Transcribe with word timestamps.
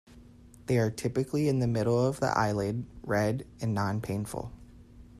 They 0.65 0.79
are 0.79 0.89
typically 0.89 1.47
in 1.47 1.59
the 1.59 1.67
middle 1.67 2.03
of 2.03 2.19
the 2.21 2.35
eyelid, 2.35 2.87
red, 3.03 3.45
and 3.61 3.71
non 3.75 4.01
painful. 4.01 4.51